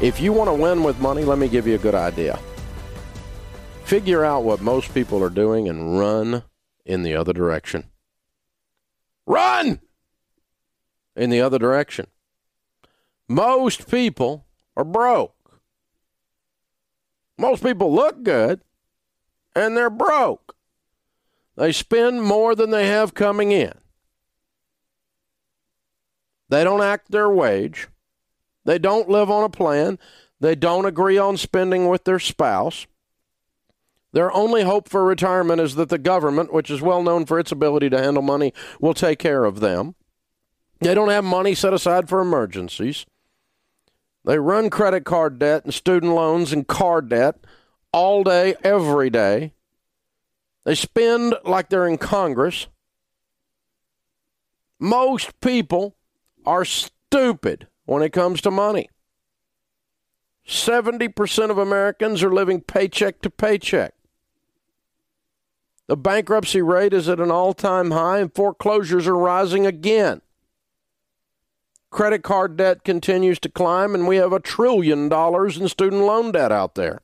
If 0.00 0.18
you 0.18 0.32
want 0.32 0.48
to 0.48 0.54
win 0.54 0.82
with 0.82 0.98
money, 0.98 1.24
let 1.24 1.38
me 1.38 1.48
give 1.48 1.66
you 1.66 1.74
a 1.74 1.78
good 1.78 1.94
idea. 1.94 2.38
Figure 3.84 4.24
out 4.24 4.44
what 4.44 4.62
most 4.62 4.94
people 4.94 5.22
are 5.22 5.30
doing 5.30 5.68
and 5.68 5.98
run 5.98 6.44
in 6.86 7.02
the 7.02 7.14
other 7.14 7.32
direction. 7.32 7.84
Run 9.26 9.80
in 11.14 11.28
the 11.30 11.40
other 11.40 11.58
direction. 11.58 12.06
Most 13.28 13.90
people 13.90 14.46
are 14.76 14.84
broke. 14.84 15.60
Most 17.36 17.62
people 17.62 17.94
look 17.94 18.22
good 18.22 18.60
and 19.54 19.76
they're 19.76 19.90
broke. 19.90 20.56
They 21.56 21.72
spend 21.72 22.22
more 22.22 22.54
than 22.54 22.70
they 22.70 22.86
have 22.86 23.12
coming 23.12 23.52
in. 23.52 23.74
They 26.50 26.64
don't 26.64 26.82
act 26.82 27.10
their 27.10 27.30
wage. 27.30 27.88
They 28.64 28.78
don't 28.78 29.08
live 29.08 29.30
on 29.30 29.44
a 29.44 29.48
plan. 29.48 29.98
They 30.40 30.56
don't 30.56 30.84
agree 30.84 31.16
on 31.16 31.36
spending 31.36 31.88
with 31.88 32.04
their 32.04 32.18
spouse. 32.18 32.86
Their 34.12 34.32
only 34.32 34.64
hope 34.64 34.88
for 34.88 35.04
retirement 35.04 35.60
is 35.60 35.76
that 35.76 35.88
the 35.88 35.98
government, 35.98 36.52
which 36.52 36.68
is 36.68 36.82
well 36.82 37.04
known 37.04 37.24
for 37.24 37.38
its 37.38 37.52
ability 37.52 37.88
to 37.90 38.02
handle 38.02 38.22
money, 38.22 38.52
will 38.80 38.94
take 38.94 39.20
care 39.20 39.44
of 39.44 39.60
them. 39.60 39.94
They 40.80 40.92
don't 40.92 41.08
have 41.10 41.24
money 41.24 41.54
set 41.54 41.72
aside 41.72 42.08
for 42.08 42.20
emergencies. 42.20 43.06
They 44.24 44.38
run 44.38 44.70
credit 44.70 45.04
card 45.04 45.38
debt 45.38 45.64
and 45.64 45.72
student 45.72 46.14
loans 46.14 46.52
and 46.52 46.66
car 46.66 47.00
debt 47.00 47.36
all 47.92 48.24
day, 48.24 48.56
every 48.64 49.08
day. 49.08 49.52
They 50.64 50.74
spend 50.74 51.34
like 51.44 51.68
they're 51.68 51.86
in 51.86 51.98
Congress. 51.98 52.66
Most 54.80 55.38
people 55.40 55.94
are 56.50 56.64
stupid 56.64 57.68
when 57.84 58.02
it 58.02 58.12
comes 58.12 58.40
to 58.40 58.50
money. 58.50 58.90
70% 60.48 61.50
of 61.50 61.58
Americans 61.58 62.24
are 62.24 62.32
living 62.32 62.60
paycheck 62.60 63.22
to 63.22 63.30
paycheck. 63.30 63.94
The 65.86 65.96
bankruptcy 65.96 66.60
rate 66.60 66.92
is 66.92 67.08
at 67.08 67.20
an 67.20 67.30
all 67.30 67.54
time 67.54 67.92
high, 67.92 68.18
and 68.18 68.34
foreclosures 68.34 69.06
are 69.06 69.16
rising 69.16 69.64
again. 69.64 70.22
Credit 71.90 72.24
card 72.24 72.56
debt 72.56 72.82
continues 72.82 73.38
to 73.40 73.48
climb, 73.48 73.94
and 73.94 74.08
we 74.08 74.16
have 74.16 74.32
a 74.32 74.40
trillion 74.40 75.08
dollars 75.08 75.56
in 75.56 75.68
student 75.68 76.02
loan 76.02 76.32
debt 76.32 76.50
out 76.50 76.74
there. 76.74 77.00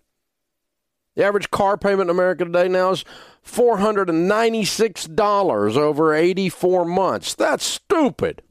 The 1.14 1.24
average 1.24 1.52
car 1.52 1.76
payment 1.76 2.10
in 2.10 2.16
America 2.16 2.44
today 2.44 2.66
now 2.66 2.90
is 2.90 3.04
$496 3.46 5.76
over 5.76 6.14
84 6.14 6.84
months. 6.84 7.34
That's 7.34 7.64
stupid. 7.64 8.42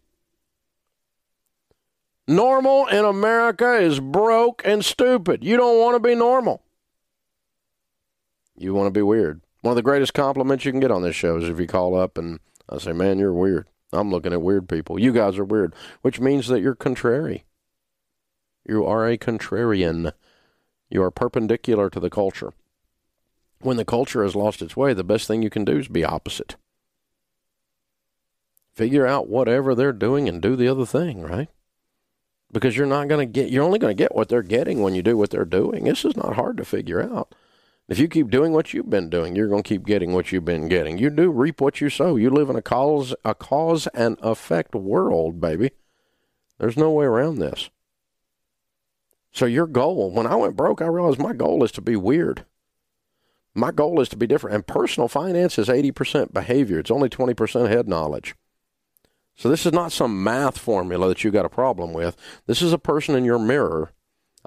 Normal 2.27 2.87
in 2.87 3.05
America 3.05 3.75
is 3.75 3.99
broke 3.99 4.61
and 4.65 4.83
stupid. 4.83 5.43
You 5.43 5.57
don't 5.57 5.79
want 5.79 5.95
to 5.95 5.99
be 5.99 6.15
normal. 6.15 6.63
You 8.57 8.73
want 8.73 8.87
to 8.87 8.97
be 8.97 9.03
weird. 9.03 9.41
One 9.61 9.71
of 9.71 9.75
the 9.75 9.83
greatest 9.83 10.13
compliments 10.13 10.65
you 10.65 10.71
can 10.71 10.79
get 10.79 10.91
on 10.91 11.01
this 11.01 11.15
show 11.15 11.37
is 11.37 11.49
if 11.49 11.59
you 11.59 11.67
call 11.67 11.95
up 11.95 12.17
and 12.17 12.39
I 12.69 12.77
say, 12.79 12.93
man, 12.93 13.19
you're 13.19 13.33
weird. 13.33 13.67
I'm 13.93 14.11
looking 14.11 14.33
at 14.33 14.41
weird 14.41 14.67
people. 14.67 14.99
You 14.99 15.13
guys 15.13 15.37
are 15.37 15.45
weird, 15.45 15.75
which 16.01 16.19
means 16.19 16.47
that 16.47 16.61
you're 16.61 16.75
contrary. 16.75 17.45
You 18.67 18.85
are 18.85 19.07
a 19.07 19.17
contrarian. 19.17 20.11
You 20.89 21.03
are 21.03 21.11
perpendicular 21.11 21.89
to 21.91 21.99
the 21.99 22.09
culture. 22.09 22.53
When 23.59 23.77
the 23.77 23.85
culture 23.85 24.23
has 24.23 24.35
lost 24.35 24.61
its 24.61 24.75
way, 24.75 24.93
the 24.93 25.03
best 25.03 25.27
thing 25.27 25.41
you 25.41 25.49
can 25.49 25.65
do 25.65 25.77
is 25.77 25.87
be 25.87 26.03
opposite. 26.03 26.55
Figure 28.73 29.07
out 29.07 29.29
whatever 29.29 29.73
they're 29.73 29.93
doing 29.93 30.27
and 30.27 30.41
do 30.41 30.55
the 30.55 30.67
other 30.67 30.85
thing, 30.85 31.21
right? 31.21 31.49
Because 32.55 32.77
you're 32.77 32.85
not 32.85 33.09
going 33.09 33.19
to 33.19 33.29
get 33.29 33.51
you're 33.51 33.65
only 33.65 33.79
going 33.79 33.93
to 33.93 34.01
get 34.01 34.15
what 34.15 34.29
they're 34.29 34.41
getting 34.41 34.81
when 34.81 34.95
you 34.95 35.03
do 35.03 35.17
what 35.17 35.29
they're 35.29 35.43
doing. 35.43 35.83
This 35.83 36.05
is 36.05 36.15
not 36.15 36.35
hard 36.35 36.55
to 36.55 36.63
figure 36.63 37.03
out. 37.03 37.35
If 37.89 37.99
you 37.99 38.07
keep 38.07 38.29
doing 38.29 38.53
what 38.53 38.73
you've 38.73 38.89
been 38.89 39.09
doing 39.09 39.35
you're 39.35 39.49
going 39.49 39.61
to 39.61 39.67
keep 39.67 39.85
getting 39.85 40.13
what 40.13 40.31
you've 40.31 40.45
been 40.45 40.69
getting. 40.69 40.97
You 40.97 41.09
do 41.09 41.29
reap 41.31 41.59
what 41.59 41.81
you 41.81 41.89
sow. 41.89 42.15
You 42.15 42.29
live 42.29 42.49
in 42.49 42.55
a 42.55 42.61
cause 42.61 43.13
a 43.25 43.35
cause 43.35 43.87
and 43.87 44.17
effect 44.21 44.73
world 44.73 45.41
baby. 45.41 45.71
There's 46.57 46.77
no 46.77 46.91
way 46.91 47.03
around 47.03 47.39
this. 47.39 47.69
So 49.33 49.45
your 49.45 49.67
goal 49.67 50.11
when 50.11 50.25
i 50.25 50.35
went 50.35 50.55
broke 50.55 50.81
i 50.81 50.87
realized 50.87 51.19
my 51.19 51.33
goal 51.33 51.61
is 51.61 51.73
to 51.73 51.81
be 51.81 51.97
weird. 51.97 52.45
My 53.53 53.71
goal 53.71 53.99
is 53.99 54.07
to 54.09 54.17
be 54.17 54.27
different. 54.27 54.55
And 54.55 54.65
personal 54.65 55.09
finance 55.09 55.59
is 55.59 55.67
80% 55.67 56.31
behavior. 56.31 56.79
It's 56.79 56.91
only 56.91 57.09
20% 57.09 57.67
head 57.67 57.89
knowledge 57.89 58.33
so 59.35 59.49
this 59.49 59.65
is 59.65 59.73
not 59.73 59.91
some 59.91 60.23
math 60.23 60.57
formula 60.57 61.09
that 61.09 61.23
you 61.23 61.31
got 61.31 61.45
a 61.45 61.49
problem 61.49 61.93
with. 61.93 62.15
This 62.45 62.61
is 62.61 62.73
a 62.73 62.77
person 62.77 63.15
in 63.15 63.25
your 63.25 63.39
mirror. 63.39 63.91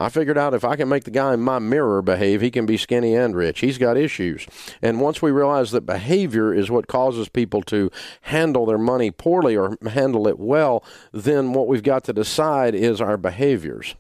I 0.00 0.08
figured 0.08 0.38
out 0.38 0.54
if 0.54 0.64
I 0.64 0.76
can 0.76 0.88
make 0.88 1.04
the 1.04 1.10
guy 1.10 1.34
in 1.34 1.40
my 1.40 1.58
mirror 1.58 2.00
behave, 2.02 2.40
he 2.40 2.52
can 2.52 2.66
be 2.66 2.76
skinny 2.76 3.16
and 3.16 3.34
rich. 3.34 3.60
He's 3.60 3.78
got 3.78 3.96
issues. 3.96 4.46
And 4.80 5.00
once 5.00 5.20
we 5.20 5.32
realize 5.32 5.72
that 5.72 5.84
behavior 5.84 6.54
is 6.54 6.70
what 6.70 6.86
causes 6.86 7.28
people 7.28 7.62
to 7.64 7.90
handle 8.22 8.64
their 8.64 8.78
money 8.78 9.10
poorly 9.10 9.56
or 9.56 9.76
handle 9.90 10.28
it 10.28 10.38
well, 10.38 10.84
then 11.12 11.52
what 11.52 11.66
we've 11.66 11.82
got 11.82 12.04
to 12.04 12.12
decide 12.12 12.76
is 12.76 13.00
our 13.00 13.16
behaviors. 13.16 13.96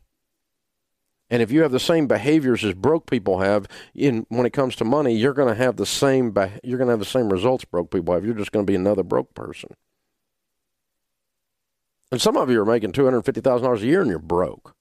And 1.30 1.42
if 1.42 1.50
you 1.50 1.62
have 1.62 1.72
the 1.72 1.80
same 1.80 2.06
behaviors 2.06 2.64
as 2.64 2.74
broke 2.74 3.10
people 3.10 3.40
have 3.40 3.66
in 3.92 4.24
when 4.28 4.46
it 4.46 4.52
comes 4.52 4.76
to 4.76 4.84
money, 4.84 5.14
you're 5.14 5.34
going 5.34 5.52
to 5.52 5.62
have 5.62 5.76
the 5.76 5.84
same 5.84 6.32
you're 6.62 6.78
going 6.78 6.88
to 6.88 6.92
have 6.92 7.00
the 7.00 7.04
same 7.04 7.28
results 7.28 7.64
broke 7.64 7.90
people 7.90 8.14
have. 8.14 8.24
You're 8.24 8.34
just 8.34 8.52
going 8.52 8.64
to 8.64 8.70
be 8.70 8.76
another 8.76 9.02
broke 9.02 9.34
person. 9.34 9.70
And 12.10 12.20
some 12.20 12.36
of 12.36 12.50
you 12.50 12.60
are 12.60 12.64
making 12.64 12.92
$250,000 12.92 13.76
a 13.76 13.86
year 13.86 14.00
and 14.00 14.08
you're 14.08 14.18
broke. 14.18 14.74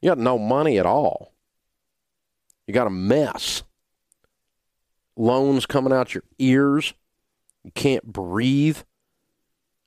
You 0.00 0.10
got 0.10 0.18
no 0.18 0.38
money 0.38 0.78
at 0.78 0.86
all. 0.86 1.34
You 2.66 2.74
got 2.74 2.86
a 2.86 2.90
mess. 2.90 3.64
Loans 5.16 5.66
coming 5.66 5.92
out 5.92 6.14
your 6.14 6.22
ears. 6.38 6.94
You 7.64 7.72
can't 7.72 8.04
breathe. 8.04 8.78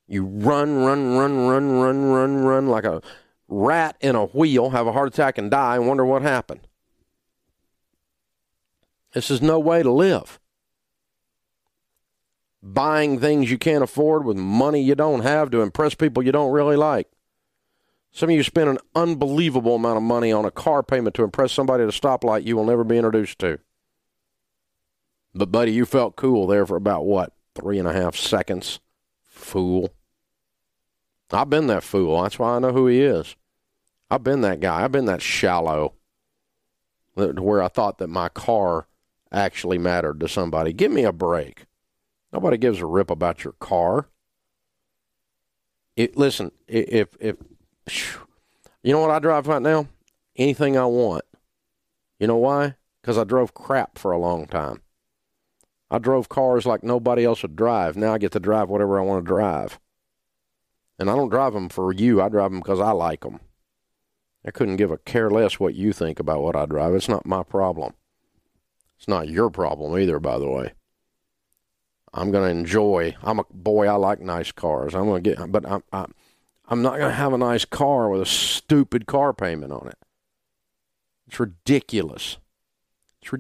You 0.08 0.26
run, 0.26 0.84
run, 0.84 1.16
run, 1.16 1.48
run, 1.48 1.80
run, 1.80 2.12
run, 2.12 2.44
run 2.44 2.68
like 2.68 2.84
a 2.84 3.02
rat 3.48 3.96
in 4.02 4.16
a 4.16 4.26
wheel, 4.26 4.72
have 4.72 4.88
a 4.88 4.92
heart 4.92 5.08
attack 5.08 5.38
and 5.38 5.50
die 5.50 5.78
and 5.78 5.88
wonder 5.88 6.06
what 6.06 6.22
happened. 6.22 6.68
This 9.14 9.32
is 9.32 9.42
no 9.42 9.60
way 9.60 9.84
to 9.84 9.92
live 9.92 10.41
buying 12.64 13.20
things 13.20 13.50
you 13.50 13.58
can't 13.58 13.84
afford 13.84 14.26
with 14.26 14.38
money 14.38 14.82
you 14.82 14.96
don't 14.96 15.22
have 15.22 15.50
to 15.52 15.62
impress 15.62 15.96
people 15.96 16.24
you 16.24 16.32
don't 16.32 16.52
really 16.52 16.76
like. 16.76 17.08
Some 18.12 18.30
of 18.30 18.36
you 18.36 18.44
spend 18.44 18.70
an 18.70 18.78
unbelievable 18.94 19.76
amount 19.76 19.98
of 19.98 20.04
money 20.04 20.32
on 20.32 20.46
a 20.46 20.52
car 20.52 20.84
payment 20.84 21.16
to 21.16 21.24
impress 21.24 21.54
somebody 21.54 21.84
at 21.84 21.90
a 21.90 21.92
stoplight 21.92 22.46
you 22.46 22.58
will 22.58 22.66
never 22.66 22.84
be 22.84 22.98
introduced 22.98 23.40
to. 23.40 23.60
But, 25.34 25.52
buddy, 25.52 25.72
you 25.72 25.86
felt 25.86 26.18
cool 26.18 26.46
there 26.46 26.66
for 26.66 26.76
about 26.76 27.06
what? 27.06 27.34
Three 27.56 27.80
and 27.80 27.88
a 27.88 27.94
half 27.94 28.18
seconds? 28.18 28.82
Fool. 29.24 29.94
I've 31.32 31.50
been 31.50 31.68
that 31.68 31.84
fool. 31.84 32.22
That's 32.22 32.38
why 32.38 32.56
I 32.56 32.60
know 32.60 32.74
who 32.74 32.88
he 32.88 33.02
is. 33.02 33.38
I've 34.10 34.24
been 34.24 34.42
that 34.42 34.60
guy. 34.60 34.84
I've 34.84 34.92
been 34.92 35.06
that 35.06 35.22
shallow 35.22 35.94
where 37.14 37.64
I 37.64 37.70
thought 37.70 37.98
that 38.00 38.08
my 38.08 38.28
car 38.28 38.88
actually 39.32 39.78
mattered 39.78 40.20
to 40.20 40.28
somebody. 40.28 40.74
Give 40.74 40.92
me 40.92 41.06
a 41.06 41.14
break. 41.14 41.66
Nobody 42.34 42.58
gives 42.58 42.80
a 42.80 42.86
rip 42.86 43.10
about 43.10 43.44
your 43.44 43.54
car. 43.54 44.08
It, 45.96 46.18
listen, 46.18 46.52
if 46.68 47.10
if 47.20 47.36
you 48.84 48.94
know 48.94 49.02
what 49.02 49.12
I 49.12 49.20
drive 49.20 49.48
right 49.48 49.62
now, 49.62 49.88
anything 50.36 50.78
I 50.78 50.86
want. 50.86 51.26
You 52.20 52.28
know 52.28 52.38
why? 52.38 52.76
Because 53.02 53.18
I 53.18 53.24
drove 53.24 53.54
crap 53.54 53.98
for 53.98 54.12
a 54.12 54.20
long 54.20 54.48
time. 54.48 54.82
I 55.90 55.98
drove 55.98 56.30
cars 56.30 56.66
like 56.66 56.84
nobody 56.84 57.26
else 57.26 57.42
would 57.42 57.56
drive. 57.56 57.98
Now 57.98 58.14
I 58.14 58.18
get 58.18 58.32
to 58.32 58.40
drive 58.40 58.70
whatever 58.70 59.00
I 59.00 59.04
want 59.04 59.26
to 59.26 59.28
drive. 59.28 59.80
And 60.98 61.10
I 61.10 61.16
don't 61.16 61.30
drive 61.30 61.54
them 61.54 61.68
for 61.68 61.92
you. 61.92 62.22
I 62.22 62.30
drive 62.30 62.52
them 62.52 62.60
because 62.60 62.80
I 62.80 62.92
like 62.92 63.22
them. 63.22 63.40
I 64.46 64.52
couldn't 64.52 64.78
give 64.78 64.92
a 64.92 64.98
care 64.98 65.30
less 65.30 65.60
what 65.60 65.76
you 65.76 65.92
think 65.94 66.20
about 66.20 66.42
what 66.42 66.56
I 66.56 66.66
drive. 66.66 66.94
It's 66.94 67.10
not 67.10 67.26
my 67.26 67.44
problem. 67.44 67.94
It's 68.98 69.08
not 69.08 69.30
your 69.30 69.50
problem 69.50 69.98
either, 70.00 70.20
by 70.20 70.38
the 70.38 70.50
way. 70.50 70.74
I'm 72.14 72.32
going 72.32 72.44
to 72.54 72.60
enjoy. 72.60 73.16
I'm 73.24 73.40
a 73.40 73.46
boy. 73.52 73.88
I 73.88 73.94
like 73.94 74.20
nice 74.20 74.52
cars. 74.52 74.94
I'm 74.94 75.06
going 75.06 75.24
to 75.24 75.30
get, 75.30 75.52
but 75.52 75.66
I'm 75.66 75.84
I, 75.94 76.06
I'm 76.68 76.82
not 76.82 76.98
going 76.98 77.10
to 77.10 77.16
have 77.16 77.34
a 77.34 77.38
nice 77.38 77.66
car 77.66 78.10
with 78.10 78.22
a 78.22 78.26
stupid 78.26 79.06
car 79.06 79.34
payment 79.34 79.72
on 79.74 79.88
it. 79.88 79.98
It's 81.28 81.40
ridiculous. 81.40 82.38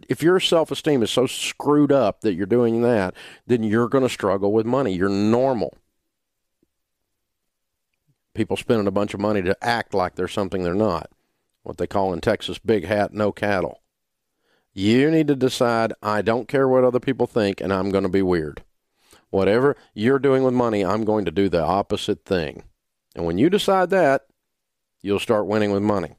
If 0.08 0.22
your 0.22 0.40
self 0.40 0.72
esteem 0.72 1.02
is 1.02 1.12
so 1.12 1.26
screwed 1.26 1.92
up 1.92 2.22
that 2.22 2.34
you're 2.34 2.46
doing 2.46 2.82
that, 2.84 3.16
then 3.48 3.64
you're 3.64 3.90
going 3.90 4.04
to 4.04 4.10
struggle 4.10 4.54
with 4.54 4.66
money. 4.66 4.94
You're 4.94 5.10
normal. 5.10 5.78
People 8.34 8.56
spending 8.56 8.88
a 8.88 8.92
bunch 8.92 9.14
of 9.14 9.20
money 9.20 9.42
to 9.42 9.58
act 9.62 9.94
like 9.94 10.16
they're 10.16 10.28
something 10.28 10.64
they're 10.64 10.74
not. 10.74 11.10
What 11.64 11.78
they 11.78 11.88
call 11.88 12.14
in 12.14 12.22
Texas, 12.22 12.60
big 12.60 12.86
hat, 12.86 13.14
no 13.14 13.32
cattle. 13.32 13.81
You 14.74 15.12
need 15.12 15.28
to 15.28 15.36
decide, 15.36 15.94
I 16.02 16.22
don't 16.22 16.48
care 16.48 16.68
what 16.68 16.84
other 16.84 17.00
people 17.00 17.28
think, 17.28 17.60
and 17.60 17.74
I'm 17.74 17.90
going 17.90 18.04
to 18.04 18.10
be 18.10 18.22
weird. 18.22 18.64
Whatever 19.30 19.76
you're 19.94 20.20
doing 20.20 20.44
with 20.44 20.54
money, 20.54 20.84
I'm 20.84 21.04
going 21.04 21.26
to 21.26 21.32
do 21.32 21.50
the 21.50 21.62
opposite 21.62 22.26
thing. 22.26 22.64
And 23.16 23.26
when 23.26 23.38
you 23.38 23.50
decide 23.50 23.90
that, 23.90 24.28
you'll 25.02 25.20
start 25.20 25.48
winning 25.48 25.72
with 25.72 25.84
money. 25.84 26.16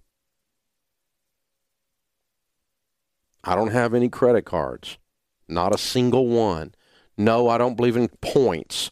I 3.44 3.54
don't 3.54 3.72
have 3.72 3.94
any 3.94 4.08
credit 4.08 4.44
cards, 4.44 4.98
not 5.48 5.74
a 5.74 5.78
single 5.78 6.28
one. 6.28 6.74
No, 7.16 7.48
I 7.48 7.58
don't 7.58 7.76
believe 7.76 7.96
in 7.96 8.08
points. 8.20 8.90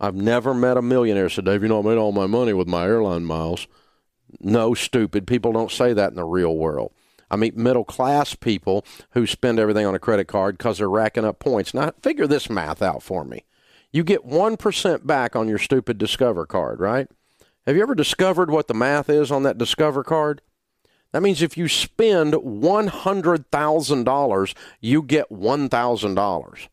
I've 0.00 0.14
never 0.14 0.54
met 0.54 0.76
a 0.76 0.82
millionaire 0.82 1.28
said, 1.28 1.46
Dave, 1.46 1.62
you 1.62 1.68
know, 1.68 1.80
I 1.80 1.82
made 1.82 1.98
all 1.98 2.12
my 2.12 2.26
money 2.26 2.52
with 2.52 2.68
my 2.68 2.84
airline 2.84 3.24
miles. 3.24 3.66
No, 4.40 4.74
stupid. 4.74 5.26
People 5.26 5.52
don't 5.52 5.70
say 5.70 5.92
that 5.92 6.10
in 6.10 6.16
the 6.16 6.24
real 6.24 6.56
world. 6.56 6.92
I 7.30 7.36
meet 7.36 7.56
middle 7.56 7.84
class 7.84 8.34
people 8.34 8.84
who 9.10 9.26
spend 9.26 9.58
everything 9.58 9.86
on 9.86 9.94
a 9.94 9.98
credit 9.98 10.28
card 10.28 10.58
because 10.58 10.78
they're 10.78 10.88
racking 10.88 11.24
up 11.24 11.38
points. 11.38 11.74
Now, 11.74 11.92
figure 12.02 12.26
this 12.26 12.48
math 12.48 12.82
out 12.82 13.02
for 13.02 13.24
me. 13.24 13.44
You 13.92 14.04
get 14.04 14.26
1% 14.26 15.06
back 15.06 15.36
on 15.36 15.48
your 15.48 15.58
stupid 15.58 15.98
Discover 15.98 16.46
card, 16.46 16.80
right? 16.80 17.08
Have 17.66 17.76
you 17.76 17.82
ever 17.82 17.94
discovered 17.94 18.50
what 18.50 18.68
the 18.68 18.74
math 18.74 19.10
is 19.10 19.30
on 19.30 19.42
that 19.42 19.58
Discover 19.58 20.04
card? 20.04 20.40
That 21.12 21.22
means 21.22 21.42
if 21.42 21.56
you 21.56 21.68
spend 21.68 22.34
$100,000, 22.34 24.54
you 24.80 25.02
get 25.02 25.30
$1,000. 25.30 26.68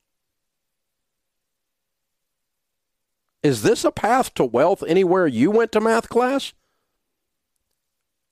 Is 3.43 3.61
this 3.61 3.85
a 3.85 3.91
path 3.91 4.33
to 4.33 4.43
wealth 4.43 4.83
anywhere 4.87 5.27
you 5.27 5.51
went 5.51 5.71
to 5.73 5.79
math 5.79 6.09
class? 6.09 6.53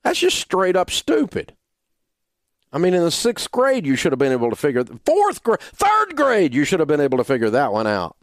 That's 0.04 0.20
just 0.20 0.40
straight 0.40 0.76
up 0.76 0.90
stupid. 0.90 1.56
I 2.74 2.80
mean, 2.80 2.96
in 2.96 3.04
the 3.04 3.12
sixth 3.12 3.52
grade, 3.52 3.86
you 3.86 3.96
should 3.96 4.12
have 4.12 4.20
been 4.20 4.32
able 4.32 4.50
to 4.50 4.56
figure. 4.56 4.84
Fourth 5.06 5.44
grade, 5.44 5.60
third 5.62 6.16
grade, 6.16 6.56
you 6.56 6.66
should 6.66 6.80
have 6.80 6.88
been 6.88 7.00
able 7.00 7.20
to 7.20 7.24
figure 7.24 7.52
that 7.52 7.72
one 7.72 7.86
out. 7.86 8.18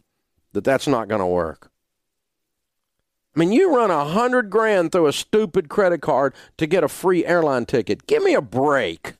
That 0.51 0.65
that's 0.65 0.87
not 0.87 1.07
going 1.07 1.21
to 1.21 1.25
work. 1.25 1.71
I 3.33 3.39
mean, 3.39 3.53
you 3.53 3.73
run 3.73 3.89
a 3.91 4.03
hundred 4.03 4.49
grand 4.49 4.91
through 4.91 5.07
a 5.07 5.13
stupid 5.13 5.69
credit 5.69 6.01
card 6.01 6.35
to 6.57 6.67
get 6.67 6.83
a 6.83 6.89
free 6.89 7.25
airline 7.25 7.65
ticket. 7.65 8.05
Give 8.05 8.21
me 8.21 8.33
a 8.33 8.41
break. 8.41 9.13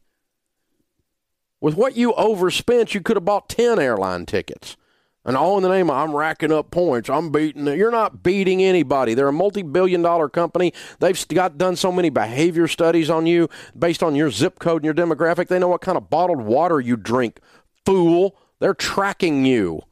With 1.61 1.75
what 1.75 1.95
you 1.95 2.13
overspent, 2.15 2.93
you 2.93 2.99
could 2.99 3.15
have 3.15 3.23
bought 3.23 3.47
ten 3.47 3.79
airline 3.79 4.25
tickets. 4.25 4.75
And 5.23 5.37
all 5.37 5.57
in 5.57 5.63
the 5.63 5.69
name 5.69 5.89
of 5.89 5.97
I'm 5.97 6.15
racking 6.15 6.51
up 6.51 6.71
points. 6.71 7.09
I'm 7.09 7.31
beating. 7.31 7.67
You're 7.67 7.91
not 7.91 8.23
beating 8.23 8.63
anybody. 8.63 9.13
They're 9.13 9.27
a 9.27 9.33
multi-billion-dollar 9.33 10.29
company. 10.29 10.73
They've 10.99 11.27
got 11.27 11.59
done 11.59 11.75
so 11.75 11.91
many 11.91 12.09
behavior 12.09 12.67
studies 12.67 13.09
on 13.09 13.27
you 13.27 13.47
based 13.77 14.01
on 14.01 14.15
your 14.15 14.31
zip 14.31 14.57
code 14.57 14.83
and 14.83 14.85
your 14.85 14.93
demographic. 14.95 15.47
They 15.47 15.59
know 15.59 15.67
what 15.67 15.81
kind 15.81 15.97
of 15.97 16.09
bottled 16.09 16.41
water 16.41 16.79
you 16.79 16.97
drink. 16.97 17.39
Fool. 17.85 18.35
They're 18.59 18.73
tracking 18.73 19.45
you. 19.45 19.83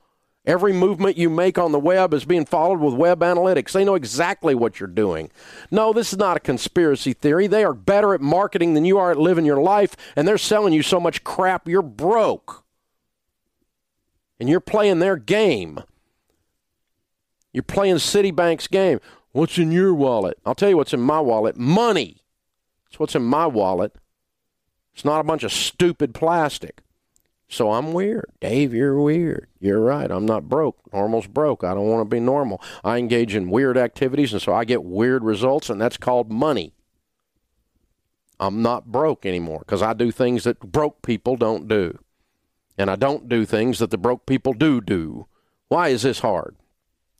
Every 0.45 0.73
movement 0.73 1.17
you 1.17 1.29
make 1.29 1.59
on 1.59 1.73
the 1.73 1.79
web 1.79 2.11
is 2.11 2.25
being 2.25 2.45
followed 2.45 2.79
with 2.79 2.95
web 2.95 3.19
analytics. 3.19 3.71
They 3.71 3.85
know 3.85 3.93
exactly 3.93 4.55
what 4.55 4.79
you're 4.79 4.87
doing. 4.87 5.29
No, 5.69 5.93
this 5.93 6.11
is 6.11 6.17
not 6.17 6.37
a 6.37 6.39
conspiracy 6.39 7.13
theory. 7.13 7.45
They 7.45 7.63
are 7.63 7.73
better 7.73 8.15
at 8.15 8.21
marketing 8.21 8.73
than 8.73 8.85
you 8.85 8.97
are 8.97 9.11
at 9.11 9.19
living 9.19 9.45
your 9.45 9.61
life, 9.61 9.95
and 10.15 10.27
they're 10.27 10.39
selling 10.39 10.73
you 10.73 10.81
so 10.81 10.99
much 10.99 11.23
crap 11.23 11.67
you're 11.67 11.83
broke 11.83 12.63
and 14.39 14.47
you're 14.47 14.59
playing 14.59 14.99
their 14.99 15.17
game. 15.17 15.79
You're 17.51 17.63
playing 17.63 17.95
Citibank's 17.95 18.67
game. 18.67 18.99
What's 19.31 19.57
in 19.57 19.71
your 19.71 19.93
wallet? 19.93 20.39
I'll 20.45 20.55
tell 20.55 20.69
you 20.69 20.77
what's 20.77 20.93
in 20.93 21.01
my 21.01 21.19
wallet 21.19 21.57
money. 21.57 22.23
That's 22.85 22.99
what's 22.99 23.15
in 23.15 23.23
my 23.23 23.47
wallet. 23.47 23.95
It's 24.93 25.05
not 25.05 25.19
a 25.19 25.23
bunch 25.23 25.43
of 25.43 25.51
stupid 25.51 26.13
plastic. 26.13 26.81
So 27.47 27.71
I'm 27.71 27.93
weird. 27.93 28.31
Dave, 28.39 28.73
you're 28.73 28.99
weird. 28.99 29.47
You're 29.59 29.81
right. 29.81 30.09
I'm 30.09 30.25
not 30.25 30.47
broke. 30.47 30.77
Normal's 30.93 31.25
broke. 31.25 31.63
I 31.63 31.73
don't 31.73 31.87
want 31.87 32.07
to 32.07 32.15
be 32.15 32.19
normal. 32.19 32.61
I 32.83 32.97
engage 32.97 33.35
in 33.35 33.49
weird 33.49 33.75
activities, 33.75 34.33
and 34.33 34.41
so 34.41 34.53
I 34.53 34.65
get 34.65 34.83
weird 34.83 35.23
results, 35.23 35.69
and 35.69 35.81
that's 35.81 35.97
called 35.97 36.31
money. 36.31 36.73
I'm 38.39 38.61
not 38.61 38.91
broke 38.91 39.25
anymore 39.25 39.59
because 39.59 39.81
I 39.81 39.93
do 39.93 40.11
things 40.11 40.43
that 40.43 40.59
broke 40.59 41.01
people 41.01 41.35
don't 41.35 41.67
do 41.67 41.97
and 42.79 42.89
I 42.89 42.95
don't 42.95 43.27
do 43.27 43.45
things 43.45 43.79
that 43.79 43.91
the 43.91 43.97
broke 43.97 44.25
people 44.25 44.53
do 44.53 44.79
do. 44.79 45.27
Why 45.67 45.89
is 45.89 46.03
this 46.03 46.19
hard? 46.19 46.55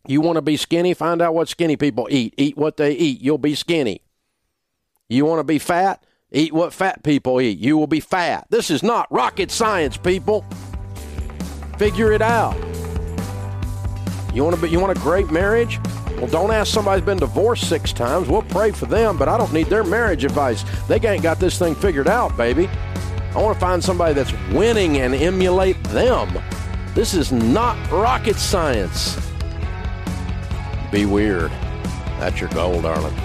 You 0.08 0.22
want 0.22 0.38
to 0.38 0.42
be 0.42 0.56
skinny? 0.56 0.94
Find 0.94 1.22
out 1.22 1.36
what 1.36 1.50
skinny 1.50 1.76
people 1.76 2.08
eat. 2.10 2.34
Eat 2.38 2.58
what 2.58 2.78
they 2.78 2.94
eat. 2.94 3.22
You'll 3.22 3.38
be 3.38 3.54
skinny. 3.54 4.02
You 5.10 5.26
want 5.26 5.40
to 5.40 5.44
be 5.44 5.60
fat? 5.60 6.02
Eat 6.32 6.54
what 6.54 6.72
fat 6.72 7.04
people 7.04 7.42
eat. 7.42 7.60
You 7.60 7.78
will 7.78 7.88
be 7.88 8.00
fat. 8.00 8.48
This 8.50 8.72
is 8.72 8.82
not 8.82 9.12
rocket 9.12 9.52
science, 9.52 9.98
people. 9.98 10.46
Figure 11.78 12.14
it 12.14 12.22
out. 12.22 12.56
You 14.34 14.44
want 14.44 14.56
to 14.56 14.62
be, 14.62 14.70
you 14.70 14.80
want 14.80 14.98
a 14.98 15.02
great 15.02 15.30
marriage? 15.30 15.78
Well, 16.18 16.28
don't 16.28 16.52
ask 16.52 16.74
somebody 16.74 17.02
who's 17.02 17.06
been 17.06 17.18
divorced 17.18 17.68
six 17.68 17.92
times. 17.92 18.30
We'll 18.30 18.44
pray 18.44 18.72
for 18.72 18.86
them, 18.86 19.18
but 19.18 19.28
I 19.28 19.38
don't 19.38 19.52
need 19.52 19.68
their 19.68 19.84
marriage 19.84 20.24
advice. 20.24 20.64
They 20.88 21.00
ain't 21.00 21.24
got 21.24 21.40
this 21.40 21.60
thing 21.60 21.76
figured 21.76 22.08
out, 22.08 22.38
baby. 22.38 22.70
I 23.36 23.42
want 23.42 23.54
to 23.56 23.60
find 23.60 23.84
somebody 23.84 24.14
that's 24.14 24.34
winning 24.52 24.98
and 24.98 25.14
emulate 25.14 25.82
them. 25.86 26.42
This 26.96 27.14
is 27.14 27.32
not 27.32 27.78
rocket 27.92 28.36
science. 28.36 29.20
Be 30.92 31.06
weird. 31.06 31.52
That's 32.20 32.40
your 32.40 32.50
goal, 32.50 32.82
darling. 32.82 33.16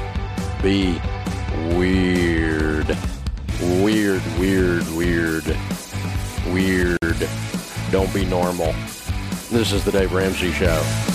Be 0.62 1.00
weird. 1.74 2.86
Weird, 3.60 4.22
weird, 4.38 4.86
weird. 4.90 5.56
Weird. 6.48 7.28
Don't 7.90 8.12
be 8.12 8.26
normal. 8.26 8.74
This 9.50 9.72
is 9.72 9.84
the 9.84 9.92
Dave 9.92 10.12
Ramsey 10.12 10.52
Show. 10.52 11.13